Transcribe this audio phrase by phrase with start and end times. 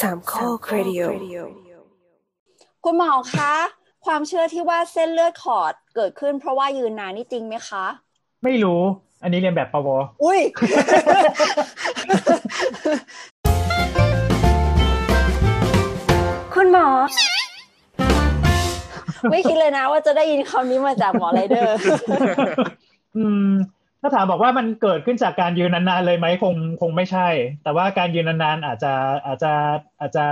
[0.00, 1.02] สามข้อครดิโอ
[2.84, 3.54] คุณหมอคะ
[4.06, 7.84] ความเชื่อที่ว่าเส้นเลือดขอดเกิดขึ้นเพราะว่ายืนนานนี่จริงไหมคะ
[8.44, 8.80] ไม่รู้
[9.22, 9.88] อันนี้เรียนแบบปว
[10.24, 10.40] อุ้ย
[16.54, 16.86] คุณหมอ
[19.30, 21.76] ไม่คิดเลยนะว่าจะได้ยินคำนี้มาจากหมอไรเดอร์
[23.16, 23.47] อืม
[24.00, 27.28] ถ้าถามบอกว่ามันเกิดขึ้นจากการยืนนานๆเลยไหมคงคงไม่ใช่
[27.62, 28.92] แต่ว่าการยืนนานๆอาจจะ
[29.26, 29.52] อาจจะ
[30.00, 30.24] อาจจะ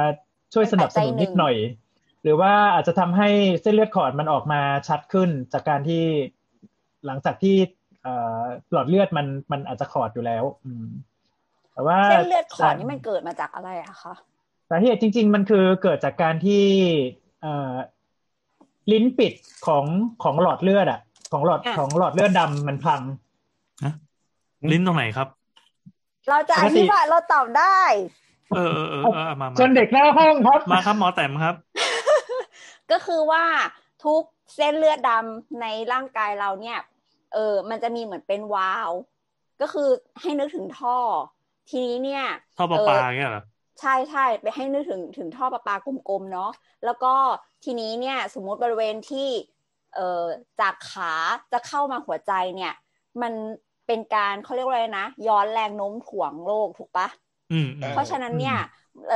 [0.54, 1.56] ช่วยสนับสนุนนิดหน่อย
[2.22, 3.28] หรือว่าอาจจะทำให้
[3.62, 6.04] เส้นเลือดขอดมันออกมาชัดขึ้นจากการที่
[7.06, 7.56] หลังจากที่
[8.72, 10.86] หลอดเลือดมันมันอาจจะขอดอยู่แล้ว อืม
[11.72, 14.14] แต่ว่าเส้นเลือดขอดนี่มันเกิดมาจากอะไรอะคะ
[14.70, 16.64] สาเหตุจริง ๆ มันคือเกิดจากการที่
[18.92, 19.32] ลิ้นปิด
[19.66, 19.84] ของ
[20.22, 21.00] ของหลอดเลือดอะ
[21.32, 23.00] ของหลอดของหลอดเลือดดำมันพัง
[24.70, 25.28] ลิ้นตรงไหนครับ
[26.28, 27.80] เราจะอธิบายเราตอบได้
[28.54, 31.54] เออเออเออเออมามาจนเด็กหน้าห้องครับมาครับหมอแต้มครับ
[32.90, 33.44] ก็คือว่า
[34.04, 34.22] ทุก
[34.54, 36.78] เส้นเลือดดำในร่างกายเราเนี่ย
[37.34, 38.90] เออ มันจะมีเหมือนเป็นวาล์ว
[39.60, 39.88] ก็คือ
[40.20, 40.98] ให้นึกถึงท่อ
[41.70, 42.24] ทีนี้เนี่ย
[42.58, 43.44] ท่อประปาเงี้ยเหรอ
[43.80, 46.50] ใช่ใช่ไปให้นึกถึงถึงท่อประปากลมๆเนาะ
[46.84, 47.14] แล้วก็
[47.64, 49.28] ทีนี้เนี่ยสมมุติบริเวณที่
[49.94, 50.24] เอ่อ
[50.60, 51.12] จากขา
[51.52, 52.74] จะเข้ามาหัวใจเนี่ย
[53.22, 53.32] มัน
[53.86, 57.08] เป็นการเขาเรียกว่าอะไรนะ ย้อนแรงโน้มถ่วงโลกถูกปะ
[57.52, 58.58] อืมเพราะฉะนั้นเนี่ย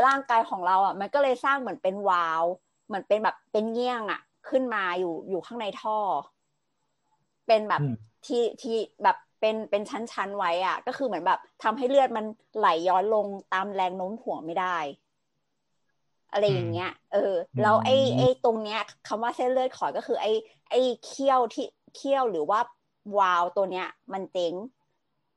[0.06, 2.44] ร่างกายของเราอะ มันก็เลยสร้างเหมือนเป็นวาล์ว
[2.86, 5.98] เหมือนเป็นแบบเป็นเงี้ยงอะ ขึ้นมาอยู่อยู่ข้างในท่อ
[7.46, 7.82] เป็นแบบ
[8.26, 12.24] ที่ที่แบบเป็นเป็นชั้นๆไว้อะ ก็คือเหมือนแบบทำให้เลือดมัน
[12.58, 14.76] ไหลย้อนลงตามแรงโน้มถ่วงไม่ได้
[16.32, 20.30] อะไรอย่างเงี้ย เออ แล้วไอ้ไอ้ตรงเนี้ยคำว่าเส้นเลือดขอดก็คือ ไอ้
[20.70, 22.60] ไอ้เขี้ยวที่เขี้ยวหรือว่า
[23.18, 24.54] วาลตัวเนี้ย มันเจ๊ง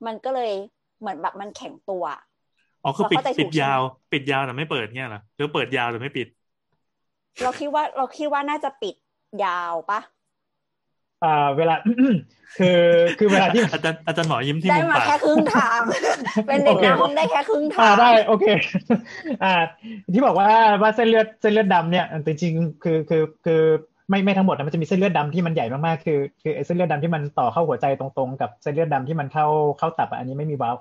[0.05, 0.51] มันก็เลย
[0.99, 2.03] เหมือนแบบมันแข็งตัว
[2.83, 3.81] อ๋อคือปิดปิดยาว
[4.13, 6.27] ปิดยาวแต่ไม่เปิดเงี้ยเหรอหรือเปิดยาวแต่ไม่ปิด
[7.43, 8.95] เราคิดว่าเราคิดว่าน่าจะปิด
[9.45, 9.99] ยาวปะ
[11.23, 11.75] อ่าเวลา
[12.57, 12.79] คือ
[13.19, 15.79] คือเวลาที่อาจารย์อาจารย์หมอยิ้มที่ได้มุมมาปากแค่ครึ่งทาง
[16.47, 18.47] เป็นเด็กหน้าห้องได้แค่ครึ่งทาอ่างได้โอเค
[19.43, 19.53] อ่า
[20.13, 20.49] ที่บอกว่า
[20.81, 23.61] ว่าเส้นเลือดเส้นเลือดดำเนี่ยจริงๆคือคือคือ
[24.13, 29.47] ไม่ไม่ทั้งหมดนะมันจะมีเส้นเลือดดาที่มันใหญ่มากๆคือคือเส้นเลือดดำที่มันต่อเข้าหัวใจตรงๆ กับเส้นเลือดดำที่มันเข้า
[29.79, 30.75] เข้าตับอันนี้ไม่มีวาล์ว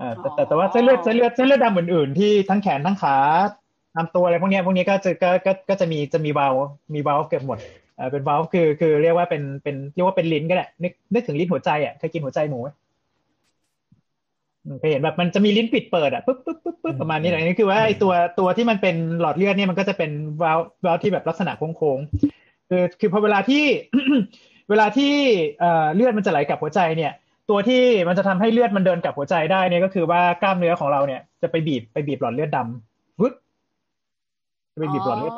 [0.00, 3.16] อ่อแต่แต่แต่ว่าเส้นเลือดเส้นเลือดเส้นเลือดดำอื่นๆที่ทั้งแขนทั้งขา
[3.94, 6.56] ตามตัวอะไรพวกนี้พวกนี้ก็จะก็ก็ก็จะมีจะมีวาล์ว
[6.94, 7.58] มีวาล์วเกือบหมด
[7.96, 12.68] เออเป็นวาล์วคือคือเรียกว่าเป็นเป็นเรียกว่าเป็นลิ้นก็ได้นึกนึกถึงลิ้นหัวใจอะเคยกินหัวใจหมูไหม
[14.80, 20.10] เคยเห็นแบบมันจะมีลิ้นปิดเปิดอะปึ๊บปึ๊บปึ๊บปึ๊บประมาณนี้เลยนี่คือว่าไอตัวตัวที่มันเป็นหลอดเลือดเนี่ยมันก็จะเป็น
[20.42, 21.98] วาล์ววาล์วที่แบบลักษณะโค้ง
[22.68, 23.64] คือคือพอเวลาที่
[24.70, 25.12] เวลาที่
[25.94, 27.12] เลือดมันจะไหลกลับหัวใจเนี่ย
[27.50, 33.32] ตัวที่มันจะทำให้เลือดมันเดินกลับหัวใจได้เนี่ยก็คือว่ากล้ามเนื้อของเราเนี่ยจะไปบีบไปบีบหลอดเลือดดำวึด
[34.72, 35.34] จะไปบีบหลอดเลือด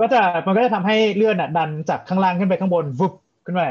[0.00, 3.12] ก็จะมันก็จะทำให้เลือดดันจากข้างล่างขึ้นไปข้างบนวุบ
[3.44, 3.64] ขึ้นไป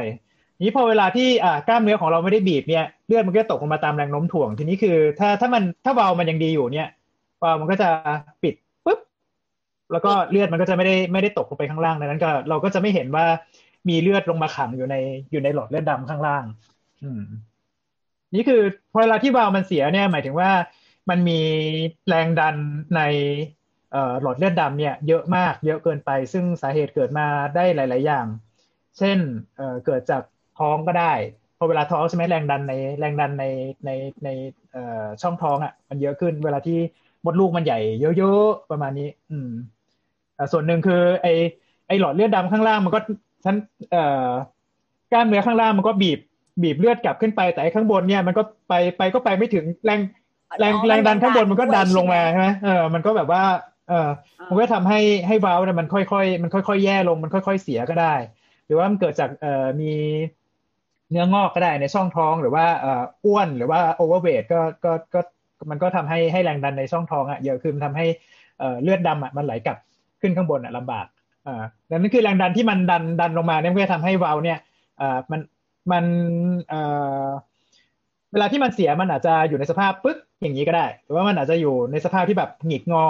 [0.63, 6.89] นี้พอเวลาที่อ่ากล้ามเนื้อของเราไม่ได้บีบเนี่ยเลือดมันก็ตกลงมาตามแรงโน้มถ่วง ทีนี้คือ ถ้าถ้ามันถ้าวาลมันยังดีอยู่เนี่ย
[7.43, 7.89] วาลมันก็จะ
[8.43, 8.68] ปิดปุ๊บ
[9.91, 13.25] แล้วก็เลือดมันก็จะไม่ได้ไม่ได้ตกลงไปข้างล่างดังนั้นก็เราก็จะไม่เห็นว่า
[13.89, 14.95] มีเลือดลงมาขังอยู่ใน
[15.31, 16.45] อยู่ในหลอดเลือดดำข้างล่าง
[17.03, 17.21] อืม
[18.35, 18.61] นี่คือ
[18.91, 20.51] พอเวลาที่วาลมันเสียเนี่ย หมายถึงว่า
[21.09, 21.39] มันมี
[22.07, 22.55] แรงดัน
[22.95, 23.01] ใน
[24.21, 28.25] หลอดเลือดดำเนี่ย เยอะมากเยอะเกินไป ซึ่งสาเหตุเกิดมาได้หลาย ๆ อย่าง
[28.97, 29.17] เช่น
[29.57, 30.23] เเกิดจาก
[30.59, 31.13] ท้องก็ได้
[31.57, 33.45] พอเวลาท้องใช่ไหมแรงดันในแรงดันใน
[33.85, 33.89] ใน
[34.23, 34.29] ใน
[35.21, 36.79] ช่องท้องอะ มันเยอะขึ้น เวลาที่
[37.25, 37.79] มดลูกมันใหญ่
[38.17, 39.49] เยอะๆประมาณนี้ อืม
[40.51, 41.27] ส่วนหนึ่งคือไอ
[41.87, 42.99] ไอหลอดเลือดดำข้างล่างมันก็
[43.45, 43.55] ชั้น
[43.91, 44.27] เอ่อ
[45.11, 46.19] กล้ามเนื้อข้างล่างมันก็บีบ
[46.63, 49.99] บีบเลือดกลับขึ้นไปแต่ข้างบนเนี่ยมันก็ไปไปก็ไปไม่ถึงแรง
[50.59, 53.43] แรงแรงดันข้างบนมันก็ดันลงมาใช่ไหมเออมันก็แบบว่า
[53.89, 54.09] เออ
[54.49, 58.15] มันก็ทำให้ให้วาล์วเนี่ยมันค่อยๆมันค่อยๆแย่ลงมันค่อย ๆเสียก็ได้
[58.65, 59.93] หรือว่ามันเกิดจากเอ่อมี
[61.11, 65.19] เนื้องอกก็ได้ในช่องท้องหรือว่าเอ่ออ้วนหรือว่าโอเวอร์เวทก็ก็ก็
[65.69, 68.05] มันก็ทำให้ให้แรงดันในช่องท้องอะเยอะขึ้นทำให้
[68.59, 69.77] เอ่อเลือดดำอะมันไหลกลับ
[70.21, 71.07] ขึ้นข้างบนอะลำบาก
[71.47, 74.59] อ่าดังนั้นคือแรงดันที่มันดันดันลงมาเนี่ยก็จะทำให้วาล์วเนี่ย
[75.01, 75.41] อ่ามัน
[75.91, 76.05] มัน
[76.69, 76.81] เอ่
[77.25, 77.27] อ
[78.31, 83.07] เวลาที่มันเสียมันอาจจะอยู่ในสภาพปึ๊กอย่างนี้ก็ได้ หรือว่ามันอาจจะอยู่ในสภาพที่แบบหงิกงอ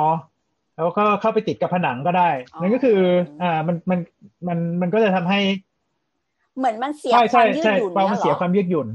[0.76, 2.30] แล้วก็เข้าไปติดกับผนังก็ได้
[2.62, 3.00] นั่นก็คือ
[3.42, 4.00] อ่ามันมัน
[4.48, 5.40] มันมันก็จะทำให้
[6.60, 8.88] เหมือนมันเสียความยืดหยุ่นเนี่ยหรอมันเสียความยืดหยุ่น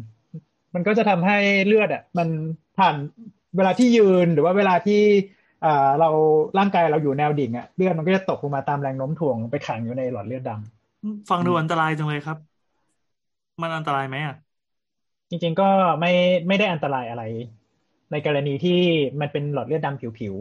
[0.75, 2.29] มันก็จะทำให้เลือดอะ มัน
[2.79, 2.95] ผ่าน
[3.57, 5.34] เวลาที่ยืนหรือว่าเวลาที่อ่า
[6.01, 6.09] เรา
[6.59, 12.39] ร่างกายเราอยู่แนวดิ่งอะเลือดมันก็จะตกลงมาตามแรงโน้มถ่วงไปขังอยู่ในหลอดเลือดดำฟังดูอันตรายจังเลยครับ
[13.61, 14.37] มันอันตรายไหมอะ
[15.31, 15.69] จริง ๆก็
[16.01, 16.13] ไม่
[16.49, 17.25] ไม่ได้อันตรายอะไร
[18.13, 18.81] ในกรณีที่
[19.21, 20.35] มันเป็นหลอดเลือดดำผิว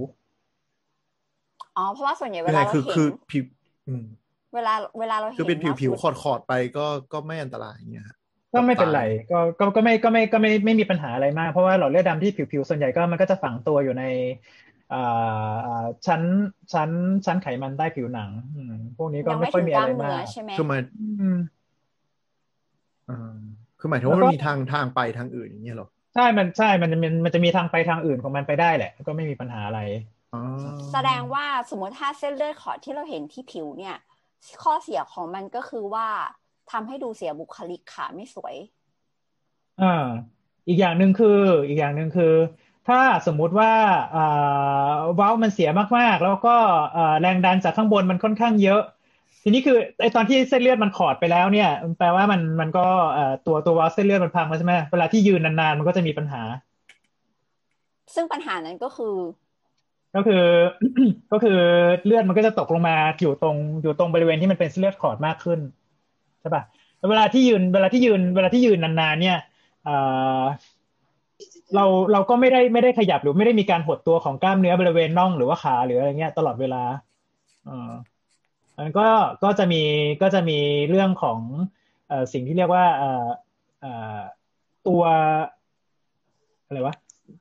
[0.92, 3.44] ๆอ๋อเพราะว่าส่วนใหญ่เวลาเราเห็นคือผิว
[4.56, 8.08] เวลาเวลาเราเห็นคือเป็นผิวผิวขอดขอดไปก็ก็ไม่อันตรายอย่างเงี้ย
[8.54, 14.04] ก็ไม่เป็นไรก็ก็ก็ไม่ก็ไม่ก็ไม่ไม่มีปัญหาอะไรมาก เพราะว่าหลอดเลือดดาที่ผิวผิวส่วนใหญ่ก็มันก็จะฝังตัวอยู่ใน
[16.08, 16.22] ชั้น
[16.74, 16.90] ชั้น
[17.26, 18.30] ชั้นไขมันใต้ผิวหนัง
[18.98, 20.24] พวกนี้ก็ไม่ค่อยมีอะไรมาก
[20.58, 20.84] คือมัน
[23.80, 29.82] คือหมายถึงว่ามันมีทางทางไปทางอื่นอย่างเงี้ยหรอใช่มันใช่มันจะมันมันจะมีทางไปทางอื่นของมันไปได้แหละ ก็ไม่มีปัญหาอะไร
[30.94, 33.98] แสดงว่าสมมติถ้าเส้นเลือดขอดที่เราเห็นที่ผิวเนี่ย
[34.64, 36.08] ข้อเสียของมันก็คือว่า
[36.72, 38.56] ทำให้ดูเสียบุคลิกขาไม่สวย
[39.82, 40.06] อ่า
[40.68, 42.34] อีกอย่างหนึ่งคือ อีกอย่างหนึ่งคือ
[42.88, 43.72] ถ้าสมมุติว่า
[44.16, 46.56] อ่าว้าวมันเสียมากๆ แล้วก็
[47.22, 48.82] แรงดันจากข้างบนมันค่อนข้างเยอะ
[49.44, 52.86] ทีนี้คือไอตอนที่เส้นเลือดมันขอดไปแล้วเนี่ย แปลว่ามันมันก็
[53.46, 56.42] ตัวตัวว้าวเส้นเลือดมันพังแล้วใช่ไหมเวลาที่ยืนนานๆมันก็จะมีปัญหา
[58.16, 59.16] ซึ่งปัญหานั้นก็คือ
[60.16, 60.44] ก็คือ
[61.32, 61.60] ก็คือ
[62.06, 65.60] เลือดมันก็จะตกลงมาอยู่ตรงอยู่ตรงบริเวณที่มันเป็นเส้นเลือดขอดมากขึ้น
[66.42, 66.64] ใช่ป่ะ
[67.10, 69.38] เวลาที่ยืนเวลาที่ยืนเวลาที่ยืนนานๆเนี่ย
[71.76, 76.84] เราเราก็ไม่ได้ไม่ได้ขยับหรือไม่ได้มีการหดตัวของกล้ามเนื้อบริเวณน่องหรือว่าขาหรืออะไรเงี้ยตลอดเวลา
[77.70, 77.92] อ่า
[78.78, 79.08] มันก็
[79.44, 79.82] ก็จะมี
[80.22, 81.40] ก็จะมีเรื่องของ
[82.12, 83.28] อ่อสิ่งที่เรียกว่าอ่อ
[83.82, 84.20] เอ่อ
[84.88, 85.04] ตัว
[86.66, 86.96] อะไรวะ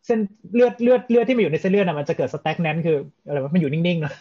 [0.07, 0.19] เส้น
[0.55, 2.97] เลือดเลือดเลือดที่มันอยู่ในเส้นเลือดอะมันจะเกิดสแต็กแนนคือ
[3.27, 4.15] อะไรวะมันอยู่นิ่งๆเนาะ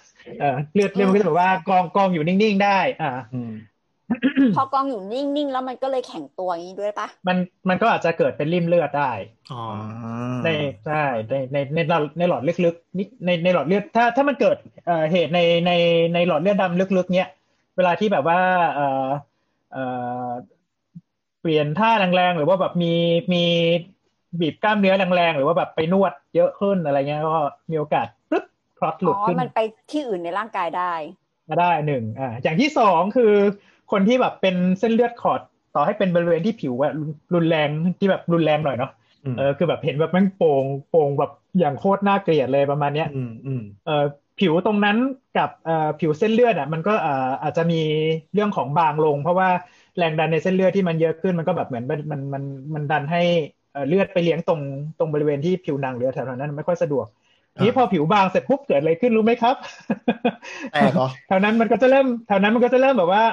[0.74, 3.12] เลือดเลือดมันก็จะแบบว่ากองกองอยู่นิ่งๆได้ อ่า
[4.55, 7.37] พอกองอยู่นิ่งๆ แล้วมันก็เลยแข็งตัวอย่างนี้ด้วยปะมัน
[7.69, 9.11] มันก็อาจจะเกิดเป็นริมเลือดได้
[10.43, 10.49] ใน
[10.85, 15.71] ใช่ในในในในหลอดลึกๆในในหลอดเลือดถ้าถ้ามันเกิดเอ่อเหตุในใน
[16.13, 17.29] ในหลอดเลือดดำลึกๆ เนี้ย
[17.75, 18.39] เวลาที่แบบว่า
[18.73, 19.07] เอ่อ
[19.71, 19.83] เอ่
[20.29, 20.31] อ
[21.41, 22.93] เปลี่ยนท่าแรงๆหรือว่าแบบมี
[23.33, 23.43] มี
[24.39, 27.35] บีบกล้ามเนื้อแรงๆหรือว่าแบบไปนวดเยอะขึ้นอะไรเงี้ยก็
[27.71, 28.45] มีโอกาสปึ๊บ
[28.77, 29.59] คลอตหลุดขึ้นอ๋อมันไป
[29.91, 30.93] ที่อื่นในร่างกายได้
[31.49, 33.33] มาได้หนึ่งอ่าอย่างที่สองคือ
[33.91, 35.41] คนที่แบบเป็นเส้นเลือดขอด
[35.75, 36.91] ต่อให้เป็นบริเวณที่ผิวอะ
[37.33, 38.91] รุนแรงที่แบบรุนแรงหน่อยเนาะ
[39.38, 43.07] เออคือแบบเห็นแบบมันโป่งโป่งแบบอย่างโคตรน่าเกลียดเลยประมาณเนี้ย
[43.85, 44.05] เออ
[44.39, 44.97] ผิวตรงนั้น
[45.38, 47.81] กับเอ่อผิวเส้นเลือดอะมันก็อ่าอาจจะมี
[48.33, 49.49] เรื่องของบางลง เพราะว่า
[49.97, 52.43] แรงดันในเส้นเลือดที่มันเยอะขึ้นมันก็แบบเหมือนมันมันมัน
[52.75, 53.21] มันดันให้
[53.88, 54.61] เลือดไปเลี้ยงตรง
[54.97, 57.05] ตรงบริเวณที่ผิวหนังหรือแถวนั้นไม่ค่อยสะดวก
[57.59, 59.56] นี้พอผิวบางเสร็จปุ๊บเกิดอะไรขึ้นรู้ไหมครับ
[60.71, 63.24] แตกเหรอแถวนั้นมันก็จะเริ่มแถวนั้นมันก็จะเริ่มแบบว่า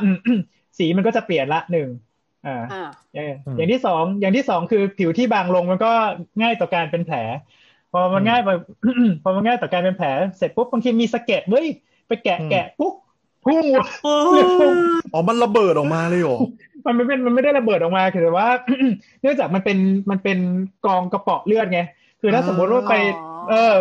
[0.78, 1.88] สีมันก็จะเปลี่ยนละหนึ่ง
[2.46, 2.56] อ่า
[3.56, 5.92] อย่างที่สองอย่างที่สองคือผิวที่บางลงมันก็
[6.40, 7.18] ง่ายต่อการเป็นแผล
[7.92, 8.48] พอมันง่ายไป
[9.22, 11.66] พอมันง่ายต่อการเป็นแผลเสร็จปุ๊บบางทีมีสะเก็ดเว้ย
[12.08, 12.94] ไปแกะแกะปุ๊บ
[13.44, 13.64] พุ่ง
[15.14, 16.38] อ๋อมันระเบิดออกมาเลยเหรอ
[16.86, 18.48] มันไม่เป็นมันไม่ได้ระเบิดออกมาคือว่า
[19.20, 19.78] เนื่องจากมันเป็น
[20.10, 20.38] มันเป็น
[20.86, 21.80] กองกระเปาะเลือดไง
[22.20, 22.94] คือถ้าสมมติว่าไป
[23.48, 23.74] เออ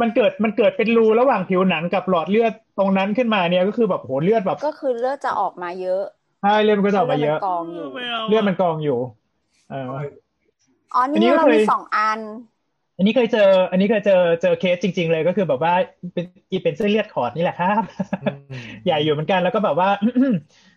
[0.00, 6.02] มันเกิดมันเกิดเป็นรูระหว่างผิวหนังกับหลอดเลือดตรงนั้นขึ้นมาเนี่ยก็คือแบบโหเลือดแบบ ก็คือเลือดจะออกมาเยอะ
[6.42, 7.86] ใช่เลือดมันก็จะออกมาเยอะกองอยู่
[8.28, 8.98] เลือดมันกองอยู่
[9.72, 9.74] อ
[10.94, 12.20] อ๋อนี่เรามีสองอัน
[12.98, 15.74] อันนี้เคยเจอ อันนี้เคยเจอเจอเคสจริง ๆ เลยก็คือแบบว่า
[16.14, 16.24] เป็น
[16.62, 17.82] เป็นเส้นเลือดขอดนี่แหละครับ
[18.84, 19.90] ใหญ่อยู่เหมือนกันแล้วก็แบบว่า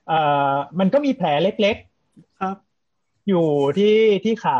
[0.07, 0.19] เอ่
[0.51, 1.75] อมันก็มีแผลเล็ก
[2.09, 2.55] ๆ ครับ
[3.29, 3.95] อยู่ที่
[4.25, 4.59] ที่ขา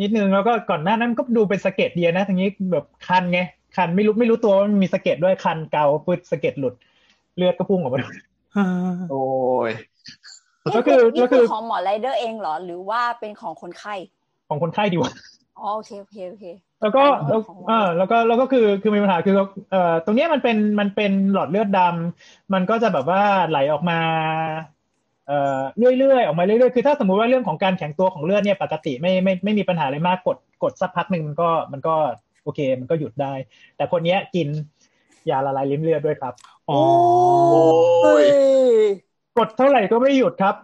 [0.00, 3.40] นิดนึงแล้วก็ก่อนหน้านั้นก็ดูเป็นสะเก็ดเดียนะทีนี้แบบคันไง
[3.76, 6.74] คันไม่รู้ไม่รู้ตัวว่ามันมีสะเก็ดด้วยคันเกาปืดสะเก็ดหลุด
[7.36, 8.00] เลือดก็พุ่งออกมา
[9.10, 9.22] โอ้
[9.68, 9.70] ย
[10.76, 13.94] ก็คือก็คือของหมอไรเดอร์เองเหรอ หรือว่าเป็นของคนไข้
[14.48, 15.12] ของคนไข้ดีกว่า
[15.60, 16.44] อ๋อโอเคโอเคโอเค
[16.80, 19.34] แล้วก็แล้วเออแล้วก็แล้วก็คือคือมีปัญหาคือ
[19.70, 23.98] เอ่อตรงนี้มันเป็นมันเป็นหลอดเลือดดำมันก็จะแบบว่าไหลออกมา
[25.26, 25.60] เอ่อ
[25.98, 31.94] เรื่อยๆออกมาเรื่อยๆคือถ้าสมมุติว่าเรื่องของการแข็งตัวของเลือดเนี่ยปกติไม่ไม่ไม่มีปัญหาอะไรมากกดกดสักพักหนึ่งมันก็มันก็
[32.44, 33.32] โอเค มันก็หยุดได้
[33.76, 34.48] แต่คนนี้กิน
[35.30, 36.34] ยาละลายลิ่มเลือดด้วยครับ
[36.70, 36.80] อ๋อ
[39.38, 40.54] กดเท่าไหร่ก็ไม่หยุดครับ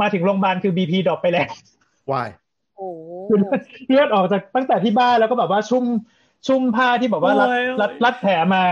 [0.00, 1.48] มาถึงโรงพยาบาลคือ BP drop ไปแล้ว
[2.12, 2.28] วาย
[2.76, 2.88] โอ้
[3.88, 5.84] เลือดออกจากตั้งแต่ที่บ้านแล้วก็แบบว่าชุ่ม
[6.46, 8.62] ชุ่มผ้าที่แบบว่ารัดรัดรัดแผลมา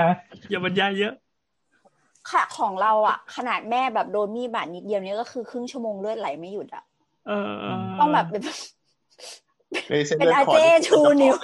[0.51, 1.13] อย่าบรรยายเยอะ
[2.31, 6.85] ค่ะของเราอะขนาดแม่แบบโดนมีบาดนิดเดียวนี้ก็คือครึ่งชั่วโมงเลือดไหลไม่หยุดอะ
[8.01, 8.39] ต้องแบบเป็
[10.27, 10.57] นอาเจ
[10.89, 11.35] ชูนิ้ว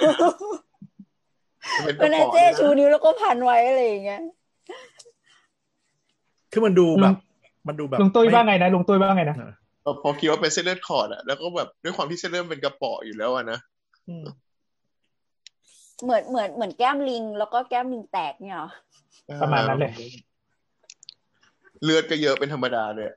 [1.99, 4.21] เป็นอาเจชูนิ้วแล้วก็พันไว้อะไรอย่างเงี้ย
[6.51, 7.15] คือมันดูแบบ
[7.67, 9.37] มันดูแบบลุงตุ้ยบ้างไงนะลุงตุ้ยบ้างไงนะ
[10.03, 13.59] พอคิดว่าเป็นเส้นเลือดขอดอะแล้วก็แบบด้วยความที่เส้นเลือดเป็นกระป๋ออยู่แล้วอะนะ
[16.03, 18.59] เหมือนเหมือนเหมือนแก้มลิง แล้วก็แก้มลิงแตกเนี่ย
[19.41, 19.91] ประมาณนั้นเลย
[21.83, 23.09] เลือดก็เยอะเป็นธรรมดาเลย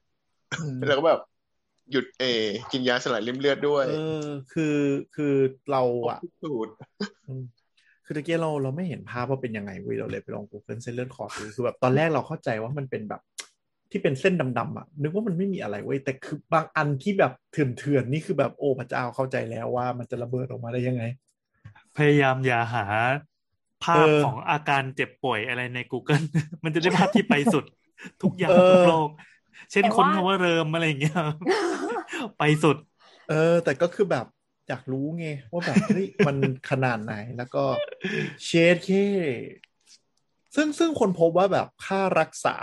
[0.89, 1.21] แล้วก็แบบ
[1.91, 2.25] หยุดเอ
[2.73, 4.77] กินยาสลายริ่มเลือดด้วย เออ คือ
[5.17, 5.35] คือ
[5.71, 6.73] เราอะสูตร
[8.05, 13.21] คือตะเกียเราเราไม่เห็นภาพว่าเป็นยังไงเว้ยเราเลยไปลอง Google เส้นเลือดขอดดูคือแบบตอนแรกเราเข้าใจว่ามันเป็นแบบ
[13.91, 21.05] ที่เป็นเส้นดำๆอะ นึกว่ามันไม่มีอะไรเว้ยแต่คือบางอันที่แบบเถื่อนๆนี่คือแบบโอ้พระเจ้าเข้าใจแล้วว่ามันจะระเบิดออกมาได้ยังไง
[21.97, 22.85] พยายามอย่าหา
[23.85, 26.25] ภาพเออของอาการเจ็บป่วยอะไรใน Google
[26.65, 27.65] มันจะได้ภาพที่ไปสุด
[28.23, 29.11] ทุกอย่างเออทุกโลก
[29.71, 31.15] เช่นแต่ค้นว่าคำว่าเริมอะไรอย่างเงี้ย
[32.39, 32.77] ไปสุด
[33.31, 34.27] เออ แต่ก็คือแบบ
[34.69, 36.37] อยากรู้ไงว่าแบบเฮ้ยมัน
[36.71, 37.65] ขนาดไหนแล้วก็
[38.45, 38.91] เชดเค
[40.57, 42.57] ซึ่งซึ่งคนพบว่าแบบค่ารักษา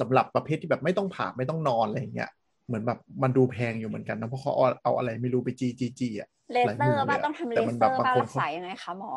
[0.00, 2.30] สำหรับประเภทที่แบบไม่ต้องผ่าไม่ต้องนอนอะไรอย่างเงี้ย
[2.66, 9.12] เหมือนแบบมันดูแพงอยู่เหมือนกันนะเพราะเขาเอาเอาอะไรไม่รู้ไปจีจีจีอะเลเซอร์ป่ะต้องทำเลแต่มันเซแบอบร์บางป่ะคนรักษายังไงคะหมอ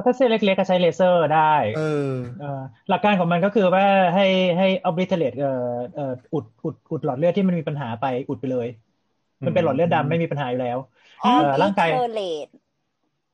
[0.00, 1.38] ก็ถ้าเส้นเล็กๆก็ใช้เลเซอร์ได้
[1.72, 1.80] เออ
[2.36, 2.46] เอ่อ
[2.88, 4.22] หลักการของมันก็คือว่าให้
[4.58, 5.48] ให้ obliterate เอ่อ
[5.94, 6.02] เอ่อ
[6.32, 8.66] อุดอุดอุดหลอดเลือดที่มันมีปัญหาไปอุดไปเลย
[9.44, 10.78] มันเป็นหลอดเลือดดำไม่มีปัญหาอยู่แล้ว
[11.22, 12.48] อ๋อเอ่อร่างกายเทอร์เลต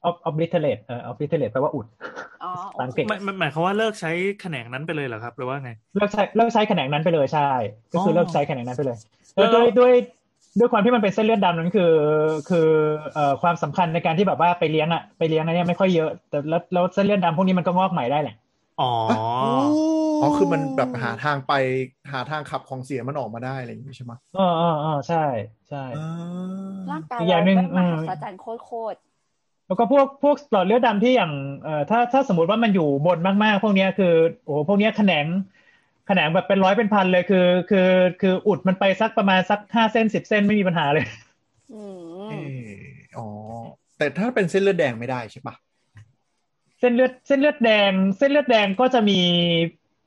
[0.08, 1.86] ob- obliterate เอ่อ obliterate แปลว่าอุด
[2.40, 4.08] อ๋อภาษาอังกฤษหมายหมายหมายความว่าเลิกใช้
[4.38, 7.40] แขนงนั้นไปเลยเหรอครับหรือว่าไงเลิกใช้เลิกใช้แขนงนั้นไปเลยใช่
[7.92, 8.98] ก็คือออเลิกใช้แขนงนั้นไปเลย
[9.34, 9.92] แล้แล้ววด้วยด้วย
[10.58, 11.92] ด้วยความที่มันเป็นเส้นเลือดดำนั้นคือ
[12.50, 12.68] คือ
[13.14, 18.34] เอ่อความสำคัญในการที่แบบว่าไปเลี้ยงอะไปเลี้ยงอันเนี้ยไม่ค่อยเยอะแต่แล้วแล้วเส้นเลือดดำพวกนี้มันก็งอกใหม่ได้แหละ
[18.80, 18.92] อ๋อ
[20.22, 21.52] อ๋อคือมันแบบหาทางไป
[22.12, 25.24] หาทางขับของเสียมันออกมาได้อะไรอย่างนี้ใช่ไหมอ๋ออ๋ออ๋อใช่
[25.68, 26.08] ใช่อ่า
[26.90, 28.98] ร่างกายอีกอย่างหนึ่งเราเป็นมอืมหัศจรรย์โคตร
[29.66, 31.32] แล้วก็พวกพวกหลอดเลือดดำที่อย่าง
[31.64, 35.26] เอ่อถ้าถ้าสมมติว่ามันอยู่บนมากๆ พวกเนี้ยคือโอ้โหพวกเนี้ยแขนง
[36.06, 37.88] แขนงแบบเป็นร้อยเป็นพันเลยคือ คือ
[38.20, 41.98] คืออุดมันไปสักประมาณสักห้าเส้นสิบเส้นไม่มีปัญหาเลยๆอืม
[42.30, 42.70] เออ
[43.16, 43.26] อ๋อ
[43.98, 45.54] แต่ถ้าเป็นเส้นเลือดแดงไม่ได้ใช่ปะ
[46.80, 49.20] เส้นเลือดเส้นเลือดแดง เส้นเลือดแดงก็จะมี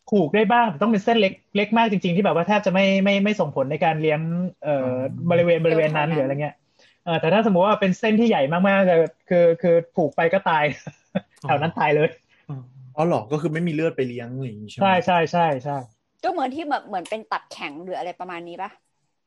[0.09, 4.21] ผูกได้บ้างแต่ต้องเป็นเส้นเล็กเล็กมากจริง ๆ ที่แบบว่าแทบจะไม่ไม่ไม่ส่งผลในการเลี้ยง
[4.63, 4.95] เอ่อ
[5.31, 6.55] บริเวณบริเวณนั้นหรืออะไรเงี้ย
[7.05, 10.63] เออแต่ถ้าสมมติว่าเป็นเส้นที่ใหญ่มากๆคือคือคือผูกไปก็ตาย
[11.43, 12.09] แถวนั้นตายเลย
[12.99, 15.77] อ๋อเหรอก็คือไม่มีเลือดไปเลี้ยงอะไรอย่างนี้ใช่ไหมใช่ใช่ใช่ใช่
[16.23, 18.71] ก็เหมือนที่แบบเหมือนเป็นตับแข็งหรืออะไรประมาณนี้ปะ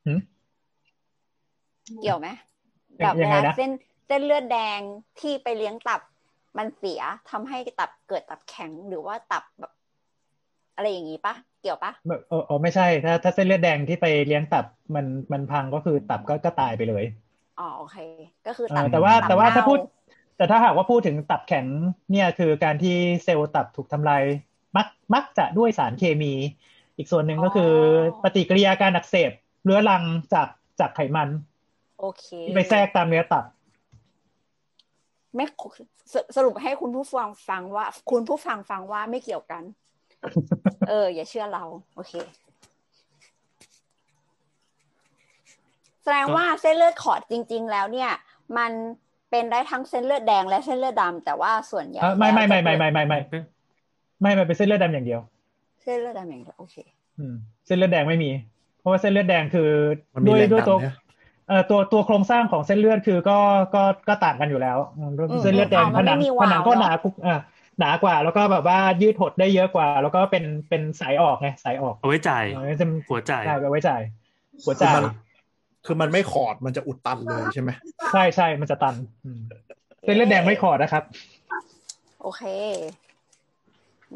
[0.06, 0.20] หืม
[2.00, 2.28] เกี่ยวไหม
[3.00, 3.70] ยัแบบงเวยังไงลานะเส้น
[4.06, 4.80] เส้นเลือดแดง
[5.20, 6.00] ที่ไปเลี้ยงตับ
[6.58, 7.00] มันเสีย
[7.30, 9.72] ทำให้ตับเกิดตับแข็งหรือว่าตับแบบ
[10.76, 11.92] อะไรอย่างนี้ปะเกี่ยวปะ
[12.28, 14.64] เออเออไม่ใช่ ถ้า ถ้าเส้นเลือดแดงที่ไปเลี้ยงตับ
[14.94, 17.04] มันมันพังก็คือตับก็ก็ตายไปเลย
[17.58, 17.96] อ๋อโอเค
[18.46, 19.78] ก็คือเอตับอแต่ว่าตับแต่ว่าถ้าเน่พูด
[20.42, 21.66] แต่ถ้าหากว่าพูดถึงตับแข็ง
[22.10, 24.22] เนี่ยคือการที่เซลล์ตับถูกทำลาย
[24.76, 26.32] มักมักจะด้วยสารเคมี
[26.96, 27.72] อีกส่วนหนึ่งก็คือ
[28.22, 29.30] ปฏิกิริยาการอักเสบ
[29.64, 30.48] เรื้อรังจาก
[30.80, 31.28] จากไขมัน
[32.00, 33.44] โอเคที่ไปแทรกตามเนื้อตับ
[35.34, 35.44] ไม่
[36.12, 39.62] สสรุปให้คุณผู้ฟังฟังว่า คุณผู้ฟังฟังว่าไม่เกี่ยวกัน
[40.88, 42.12] เออ อย่าเชื่อเรา โอเค
[46.02, 48.10] แสดงว่าเส้นเลือดขอดจริง ๆ แล้วเนี่ย
[48.58, 48.72] มัน
[49.32, 53.18] เป็นได้ทั้งเส้นเลือดแดงและเส้นเลือดดำแต่ว่าส่วนใหญ่อะไม่ไม่ไม่ไม่แล้วจะไม่ไม่ไม่
[54.20, 55.20] ไม่ไม่เป็นเส้นเลือดดำอย่างเดียว
[55.82, 56.76] เส้นเลือดดำอย่างเดียวโอเค
[57.18, 57.34] อืม
[57.66, 58.30] เส้นเลือดแดงไม่มี
[58.78, 59.68] เพราะว่าเส้นเลือดแดงคือ
[60.14, 60.92] มันมีด้วยแรงด้วยดันตัวเนี่ย
[61.48, 63.38] เอ่อตัวตัวโครงสร้างของเส้นเลือดคือก็
[63.74, 67.34] ก็ก็ต่างกันอยู่แล้วอืมอืมเส้นเลือดแดงอ๋อผมันไม่นังมีผวาล์วนังก็หเนนาอะคุกอ่า
[67.78, 74.00] หนากว่า แล้วก็แบบว่ายืดหดได้เยอะกว่า แล้วก็เป็นเป็นสายออกไงสายออกเอาไว้จ่ายเออจะหัวจ่ายใช่เอาไว้จ่าย
[74.64, 75.04] หัวคือจ่ายมัน
[75.86, 77.70] คือมันไม่ขอดมันจะอุดตันเลยใช่ไหม
[78.12, 79.40] ใช่ใช่มันจะตันอืม
[80.02, 81.02] เส้นเลือดแดงไม่ขอดนะครับ
[82.22, 82.42] โอเค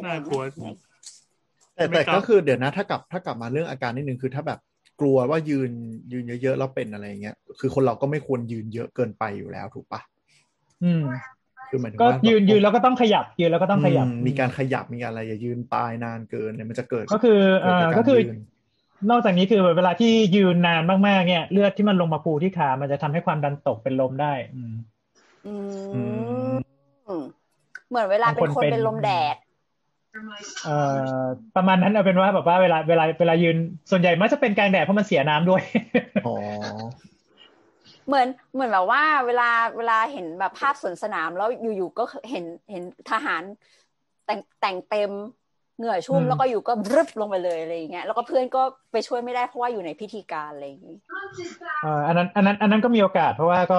[0.04, 0.42] น่ากลัว
[1.76, 4.58] แต่ไม่แต่กลับก็คือเดี๋ยวนะ ถ้ากลับถ้ากลับมาเรื่องอาการนิดนึงคือถ้าแบบ
[5.00, 5.70] กลัวว่ายืน
[6.12, 10.00] ยืนเยอะๆแล้วเป็นอะไรอย่างเงี้ยคือคนเราก็ไม่ควรยืนเยอะเกินไปอยู่แล้วถูกปะ
[10.85, 11.02] อืม
[11.70, 18.32] คือหมายถึงก็ว่ายืนแบบยืนแล้วก็ต้องขยับยืนแล้วก็ต้องขยับมมีการขยับมีอะไรอย่ายืนตายนานเกินเนี่ยมันจะเกิด ก็คือเกิดเอ่อจาการก็คือยื
[19.02, 24.74] นนอกจากนี้คือเวลาที่ยืนนานมากๆเนี่ย เลือดที่มันลงมาพูที่ขา มันจะทำให้ความดันตกเป็นลมได้ อืม
[25.46, 25.52] อื
[25.94, 27.22] อืม
[27.88, 29.36] เหมือนเวลาเป็นคนบางคนเป็นเป็นลมแดด
[30.64, 30.76] เอ่
[31.22, 31.24] อ
[31.56, 33.56] ประมาณนั้นเอาเป็นว่าแบบว่าเวลาเวลาเวลายืน
[33.90, 35.62] ส่วนใหญ่มักจะเป็นกลางแดดเพราะมันเสียน้ำด้วย
[36.26, 36.34] อ๋อ
[38.06, 39.44] เหมือนเหมือนแบบว่า เวลา
[39.76, 43.42] เวลาเห็นแบบภาพสวนสนามแล้วอยู่ๆก็เห็นเห็นทหาร
[44.24, 45.10] แต่งแต่งเต็ม
[45.76, 50.97] เหงื่อชุ่มอืมแล้วก็อยู่ก็รึบลงไปเลยอะไรอย่างเงี้ยแล้วก็เพื่อนก็ไปช่วยไม่ได้เพราะว่าอยู่ในพิธีการอะไรอย่างงี้
[51.80, 53.76] เอ่ออันนั้นอันนั้นอันนั้นก็มีโอกาส เพราะว่าก็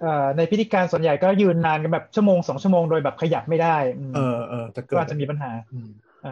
[0.00, 5.88] เอ่อในพิธีการส่วนใหญ่ก็ยืนนานกันแบบชั่วโมงสองชั่วโมงโดยแบบขยับไม่ได้อืมเออเออจะเกิก็ดอาจจะมีปัญหาอืม
[6.20, 6.28] เออ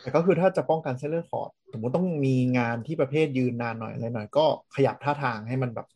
[0.00, 4.40] แต่ก็คือถ้าจะป้องกันเส้นเลือดขอดสมมติต้องมีงานที่ประเภทยืนนานหน่อยอะไรหน่อยก็
[4.74, 5.86] ขยับท่าทางให้มันแบบ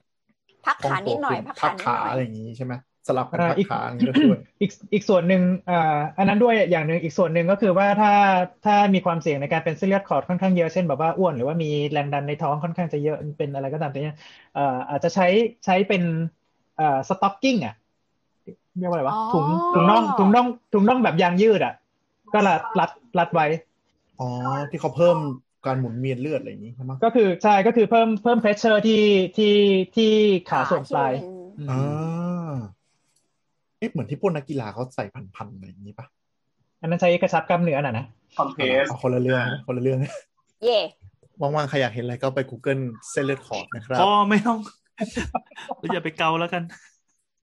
[0.65, 2.75] พักขานิดหน่อยคล่พัองกตัวขาขึ้นพักขานิดหน่อยอะไรอย่างนี้ใช่ไหม
[3.07, 5.75] สลับกันอ่าพักอีกขาอย่างนี้ก็ช่วยอีกอีกส่วนหนึ่งอ่า
[6.17, 8.11] อันนั้นด้วยอย่างหนึ่งอีกส่วนหนึ่งก็คือว่าถ้า
[8.63, 14.15] ถ้ามีความเสี่ยงในการเป็นเส้นเลือดขอดค่อนข้างเยอะเช่นแบบว่าอ้วนหรือว่ามีแรงดันในท้องค่อนข้างจะเยอะเป็นอะไรก็ตามแต่เนี้ย
[14.53, 15.25] เอ่ออาจจะใช้
[15.65, 16.03] ใช้เป็น
[16.75, 17.73] เอ่อ stocking อะ
[18.79, 21.73] เรียกว่าอะไรวะอ๋อถุงถุงน่องถุงน่องถุงน่องแบบยางยืดอะ
[22.33, 23.47] ก็รัดรัดรัดไว้
[24.19, 24.25] อ๋อ
[24.71, 25.19] ที่เขาเพิ่ม
[25.65, 28.95] การหมุนเวียนเลือดอะไรอย่างนี้ใช่ไหมก็คือใช่ก็คือเพิ่มเพิ่ม pressure ที่
[29.37, 29.47] ที่
[29.95, 30.05] ที่
[30.47, 31.75] ขาส่วนปลายที่เป็นอืมอ่า
[32.84, 36.07] เอ๊ะเหมือนที่พวกนักกีฬาเขาใส่พันๆอะไรอย่างนี้ปะ
[36.81, 38.05] อันนั้นใช้กระชับกล้ามเนื้อน่ะนะ
[38.37, 39.99] คอมเพสเอาคนละเรื่องนะคนละเรื่อง
[40.65, 40.79] เย่
[41.41, 44.59] ว่างๆใครอยากเห็นอะไรก็ไป Google เส้นเลือดขอดนะครับพอไม่ต้อง
[45.79, 46.63] เราอย่าไปเกาแล้วกัน